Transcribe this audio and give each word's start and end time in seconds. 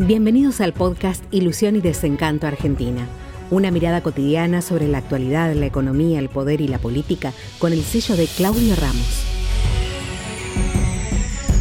Bienvenidos 0.00 0.60
al 0.60 0.72
podcast 0.72 1.22
Ilusión 1.32 1.76
y 1.76 1.80
Desencanto 1.80 2.48
Argentina. 2.48 3.06
Una 3.52 3.70
mirada 3.70 4.02
cotidiana 4.02 4.60
sobre 4.60 4.88
la 4.88 4.98
actualidad, 4.98 5.54
la 5.54 5.66
economía, 5.66 6.18
el 6.18 6.28
poder 6.28 6.60
y 6.60 6.66
la 6.66 6.78
política 6.78 7.32
con 7.60 7.72
el 7.72 7.80
sello 7.82 8.16
de 8.16 8.26
Claudio 8.26 8.74
Ramos. 8.74 9.24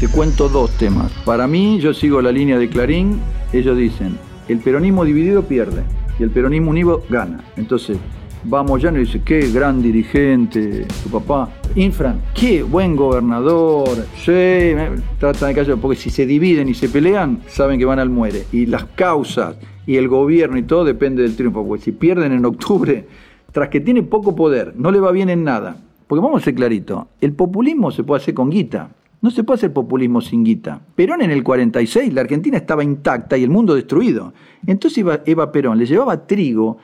Te 0.00 0.08
cuento 0.08 0.48
dos 0.48 0.70
temas. 0.78 1.12
Para 1.26 1.46
mí, 1.46 1.78
yo 1.80 1.92
sigo 1.92 2.22
la 2.22 2.32
línea 2.32 2.58
de 2.58 2.70
Clarín. 2.70 3.20
Ellos 3.52 3.76
dicen, 3.76 4.18
el 4.48 4.58
peronismo 4.60 5.04
dividido 5.04 5.42
pierde 5.42 5.82
y 6.18 6.22
el 6.22 6.30
peronismo 6.30 6.70
unido 6.70 7.02
gana. 7.10 7.44
Entonces, 7.58 7.98
vamos 8.44 8.82
ya 8.82 8.92
y 8.92 8.96
dice, 8.96 9.22
qué 9.24 9.50
gran 9.50 9.82
dirigente, 9.82 10.86
tu 11.02 11.10
papá. 11.10 11.50
Infran, 11.74 12.20
qué 12.34 12.62
buen 12.62 12.94
gobernador. 12.94 14.06
Sí, 14.16 14.72
tratan 15.18 15.50
de 15.50 15.54
callar, 15.54 15.78
porque 15.78 15.96
si 15.96 16.10
se 16.10 16.26
dividen 16.26 16.68
y 16.68 16.74
se 16.74 16.88
pelean, 16.88 17.40
saben 17.48 17.78
que 17.78 17.84
van 17.84 17.98
al 17.98 18.10
muere. 18.10 18.44
Y 18.52 18.66
las 18.66 18.84
causas 18.84 19.56
y 19.86 19.96
el 19.96 20.08
gobierno 20.08 20.58
y 20.58 20.62
todo 20.62 20.84
depende 20.84 21.22
del 21.22 21.36
triunfo, 21.36 21.66
porque 21.66 21.84
si 21.84 21.92
pierden 21.92 22.32
en 22.32 22.44
octubre, 22.44 23.06
tras 23.52 23.68
que 23.68 23.80
tiene 23.80 24.02
poco 24.02 24.34
poder, 24.34 24.74
no 24.76 24.90
le 24.90 25.00
va 25.00 25.12
bien 25.12 25.30
en 25.30 25.44
nada. 25.44 25.76
Porque 26.06 26.22
vamos 26.22 26.42
a 26.42 26.44
ser 26.44 26.54
clarito, 26.54 27.08
el 27.20 27.32
populismo 27.32 27.90
se 27.90 28.04
puede 28.04 28.22
hacer 28.22 28.34
con 28.34 28.50
guita. 28.50 28.90
No 29.22 29.30
se 29.30 29.42
puede 29.42 29.56
hacer 29.56 29.72
populismo 29.72 30.20
sin 30.20 30.44
guita. 30.44 30.82
Perón 30.94 31.22
en 31.22 31.30
el 31.30 31.42
46, 31.42 32.12
la 32.12 32.20
Argentina 32.20 32.58
estaba 32.58 32.84
intacta 32.84 33.38
y 33.38 33.42
el 33.42 33.48
mundo 33.48 33.74
destruido. 33.74 34.34
Entonces 34.66 35.02
Eva 35.24 35.50
Perón 35.50 35.78
le 35.78 35.86
llevaba 35.86 36.26
trigo 36.26 36.76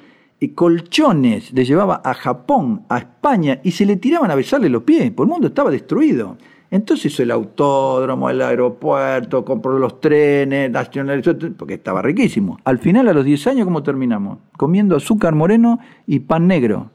colchones 0.49 1.53
le 1.53 1.65
llevaba 1.65 2.01
a 2.05 2.15
Japón, 2.15 2.83
a 2.89 2.99
España, 2.99 3.61
y 3.63 3.73
se 3.73 3.87
le 3.87 3.97
tiraban 3.97 4.31
a 4.31 4.35
besarle 4.35 4.69
los 4.69 4.83
pies, 4.83 5.11
porque 5.11 5.29
el 5.29 5.33
mundo 5.33 5.49
estaba 5.49 5.71
destruido. 5.71 6.37
Entonces 6.71 7.07
hizo 7.07 7.23
el 7.23 7.31
autódromo, 7.31 8.31
el 8.31 8.41
aeropuerto, 8.41 9.45
compró 9.45 9.79
los 9.79 10.01
trenes, 10.01 10.71
nacionalizó, 10.71 11.37
porque 11.57 11.75
estaba 11.75 12.01
riquísimo. 12.01 12.59
Al 12.65 12.79
final, 12.79 13.09
a 13.09 13.13
los 13.13 13.25
10 13.25 13.47
años, 13.49 13.65
¿cómo 13.65 13.83
terminamos? 13.83 14.39
Comiendo 14.57 14.97
azúcar 14.97 15.35
moreno 15.35 15.81
y 16.07 16.21
pan 16.21 16.47
negro. 16.47 16.91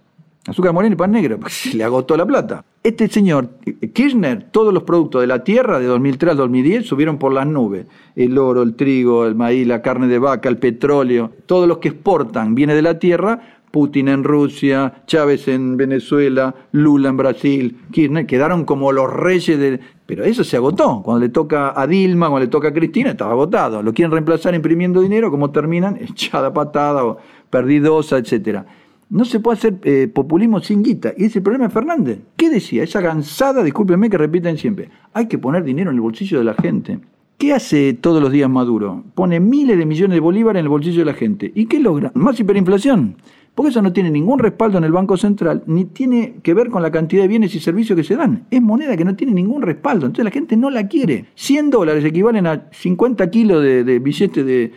Azúcar 0.47 0.73
moreno 0.73 0.93
y 0.93 0.97
pan 0.97 1.11
negro, 1.11 1.39
le 1.73 1.83
agotó 1.83 2.15
la 2.15 2.25
plata. 2.25 2.63
Este 2.83 3.07
señor, 3.07 3.49
Kirchner, 3.93 4.51
todos 4.51 4.71
los 4.71 4.83
productos 4.83 5.21
de 5.21 5.27
la 5.27 5.43
tierra 5.43 5.79
de 5.79 5.87
2003 5.87 6.31
al 6.31 6.37
2010 6.37 6.85
subieron 6.85 7.17
por 7.17 7.33
las 7.33 7.47
nubes. 7.47 7.87
El 8.15 8.37
oro, 8.37 8.61
el 8.61 8.75
trigo, 8.75 9.25
el 9.25 9.33
maíz, 9.33 9.65
la 9.65 9.81
carne 9.81 10.07
de 10.07 10.19
vaca, 10.19 10.47
el 10.47 10.57
petróleo, 10.57 11.31
todos 11.47 11.67
los 11.67 11.79
que 11.79 11.87
exportan 11.87 12.53
viene 12.53 12.75
de 12.75 12.83
la 12.83 12.99
tierra. 12.99 13.41
Putin 13.71 14.07
en 14.07 14.23
Rusia, 14.23 15.03
Chávez 15.05 15.49
en 15.49 15.75
Venezuela, 15.75 16.55
Lula 16.71 17.09
en 17.09 17.17
Brasil, 17.17 17.77
Kirchner, 17.91 18.25
quedaron 18.25 18.63
como 18.63 18.93
los 18.93 19.11
reyes 19.11 19.59
de... 19.59 19.81
Pero 20.05 20.23
eso 20.23 20.45
se 20.45 20.55
agotó. 20.55 21.01
Cuando 21.03 21.25
le 21.25 21.29
toca 21.29 21.73
a 21.75 21.85
Dilma, 21.85 22.29
cuando 22.29 22.45
le 22.45 22.49
toca 22.49 22.69
a 22.69 22.73
Cristina, 22.73 23.09
estaba 23.09 23.31
agotado. 23.31 23.83
Lo 23.83 23.93
quieren 23.93 24.13
reemplazar 24.13 24.55
imprimiendo 24.55 25.01
dinero, 25.01 25.29
como 25.29 25.51
terminan? 25.51 25.97
Echada 25.99 26.53
patada 26.53 27.03
o 27.03 27.17
perdidosa, 27.49 28.17
etcétera. 28.17 28.65
No 29.09 29.23
se 29.23 29.39
puede 29.39 29.57
hacer 29.57 29.79
eh, 29.83 30.09
populismo 30.11 30.59
sin 30.61 30.83
guita. 30.83 31.13
Y 31.15 31.25
ese 31.25 31.39
es 31.39 31.43
problema 31.43 31.67
de 31.67 31.73
Fernández. 31.73 32.19
¿Qué 32.35 32.49
decía? 32.49 32.83
Esa 32.83 33.01
gansada, 33.01 33.63
discúlpenme 33.63 34.09
que 34.09 34.17
repiten 34.17 34.57
siempre. 34.57 34.89
Hay 35.13 35.27
que 35.27 35.37
poner 35.37 35.63
dinero 35.63 35.91
en 35.91 35.97
el 35.97 36.01
bolsillo 36.01 36.39
de 36.39 36.43
la 36.43 36.55
gente. 36.55 36.99
¿Qué 37.37 37.53
hace 37.53 37.93
todos 37.93 38.21
los 38.21 38.31
días 38.31 38.49
Maduro? 38.49 39.03
Pone 39.13 39.41
miles 39.41 39.77
de 39.77 39.85
millones 39.85 40.15
de 40.15 40.21
bolívares 40.21 40.59
en 40.59 40.65
el 40.65 40.69
bolsillo 40.69 40.99
de 40.99 41.05
la 41.05 41.13
gente. 41.13 41.51
¿Y 41.53 41.65
qué 41.65 41.79
logra? 41.79 42.11
Más 42.15 42.39
hiperinflación. 42.39 43.17
Porque 43.53 43.69
eso 43.69 43.81
no 43.81 43.93
tiene 43.93 44.09
ningún 44.09 44.39
respaldo 44.39 44.77
en 44.77 44.85
el 44.85 44.91
Banco 44.91 45.17
Central, 45.17 45.63
ni 45.65 45.85
tiene 45.85 46.35
que 46.43 46.53
ver 46.53 46.69
con 46.69 46.81
la 46.81 46.91
cantidad 46.91 47.23
de 47.23 47.27
bienes 47.27 47.53
y 47.55 47.59
servicios 47.59 47.95
que 47.95 48.03
se 48.03 48.15
dan. 48.15 48.45
Es 48.51 48.61
moneda 48.61 48.97
que 48.97 49.05
no 49.05 49.15
tiene 49.15 49.33
ningún 49.33 49.61
respaldo. 49.61 50.05
Entonces 50.05 50.25
la 50.25 50.31
gente 50.31 50.57
no 50.57 50.69
la 50.69 50.87
quiere. 50.87 51.25
100 51.35 51.69
dólares 51.69 52.03
equivalen 52.03 52.47
a 52.47 52.67
50 52.71 53.29
kilos 53.29 53.61
de, 53.63 53.99
billetes 53.99 54.45
de, 54.45 54.71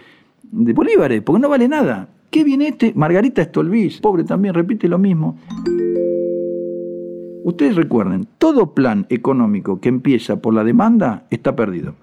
de 0.50 0.72
bolívares, 0.72 1.22
porque 1.22 1.40
no 1.40 1.48
vale 1.48 1.68
nada. 1.68 2.08
¿Qué 2.30 2.44
viene 2.44 2.68
este? 2.68 2.92
Margarita 2.94 3.42
Stolbiz, 3.42 4.00
pobre 4.00 4.24
también, 4.24 4.54
repite 4.54 4.86
lo 4.86 4.98
mismo. 4.98 5.38
Ustedes 7.42 7.76
recuerden, 7.76 8.28
todo 8.36 8.74
plan 8.74 9.06
económico 9.08 9.80
que 9.80 9.88
empieza 9.88 10.42
por 10.42 10.52
la 10.52 10.64
demanda 10.64 11.26
está 11.30 11.56
perdido. 11.56 11.94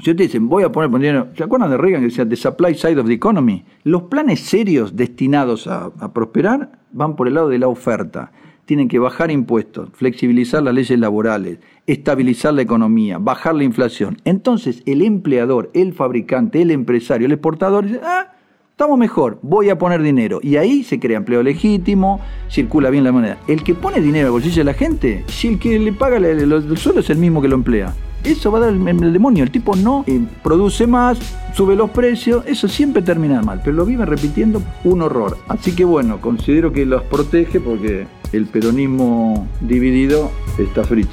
Si 0.00 0.10
ustedes 0.10 0.30
dicen, 0.30 0.48
voy 0.48 0.62
a 0.62 0.70
poner 0.70 0.90
dinero, 0.90 1.28
¿se 1.36 1.42
acuerdan 1.42 1.70
de 1.70 1.76
Reagan 1.76 2.00
que 2.00 2.08
decía 2.08 2.28
the 2.28 2.36
supply 2.36 2.74
side 2.74 3.00
of 3.00 3.06
the 3.06 3.12
economy? 3.12 3.64
Los 3.82 4.02
planes 4.04 4.40
serios 4.40 4.94
destinados 4.94 5.66
a, 5.66 5.90
prosperar 6.12 6.78
van 6.92 7.16
por 7.16 7.26
el 7.26 7.34
lado 7.34 7.48
de 7.48 7.58
la 7.58 7.66
oferta. 7.66 8.30
Tienen 8.64 8.86
que 8.86 9.00
bajar 9.00 9.32
impuestos, 9.32 9.90
flexibilizar 9.92 10.62
las 10.62 10.74
leyes 10.74 10.98
laborales, 10.98 11.58
estabilizar 11.88 12.54
la 12.54 12.62
economía, 12.62 13.18
bajar 13.18 13.56
la 13.56 13.64
inflación. 13.64 14.18
Entonces 14.24 14.84
el 14.86 15.02
empleador, 15.02 15.70
el 15.74 15.92
fabricante, 15.92 16.62
el 16.62 16.70
empresario, 16.70 17.26
el 17.26 17.32
exportador 17.32 17.86
dice, 17.86 18.00
ah, 18.04 18.32
estamos 18.72 18.98
mejor, 18.98 19.38
voy 19.42 19.68
a 19.68 19.78
poner 19.78 20.02
dinero. 20.02 20.40
Y 20.42 20.56
ahí 20.56 20.82
se 20.82 20.98
crea 20.98 21.18
empleo 21.18 21.42
legítimo, 21.42 22.20
circula 22.50 22.90
bien 22.90 23.04
la 23.04 23.12
moneda. 23.12 23.38
El 23.46 23.62
que 23.62 23.74
pone 23.74 24.00
dinero 24.00 24.26
al 24.26 24.32
bolsillo 24.32 24.60
de 24.60 24.64
la 24.64 24.74
gente, 24.74 25.24
si 25.28 25.48
el 25.48 25.58
que 25.58 25.78
le 25.78 25.92
paga 25.92 26.16
el, 26.16 26.78
suelo 26.78 27.00
es 27.00 27.10
el 27.10 27.18
mismo 27.18 27.40
que 27.40 27.48
lo 27.48 27.54
emplea. 27.54 27.94
Eso 28.24 28.50
va 28.50 28.58
a 28.58 28.60
dar 28.62 28.70
el, 28.72 29.12
demonio. 29.12 29.44
El 29.44 29.50
tipo 29.50 29.76
no 29.76 30.04
eh, 30.06 30.20
produce 30.42 30.86
más, 30.86 31.18
sube 31.54 31.76
los 31.76 31.90
precios, 31.90 32.44
eso 32.46 32.66
siempre 32.66 33.02
termina 33.02 33.42
mal. 33.42 33.60
Pero 33.62 33.76
lo 33.76 33.84
vive 33.84 34.06
repitiendo 34.06 34.62
un 34.84 35.02
horror. 35.02 35.36
Así 35.48 35.76
que 35.76 35.84
bueno, 35.84 36.20
considero 36.20 36.72
que 36.72 36.86
los 36.86 37.02
protege 37.02 37.60
porque 37.60 38.06
el 38.32 38.46
peronismo 38.46 39.46
dividido 39.60 40.30
está 40.58 40.82
frito. 40.84 41.12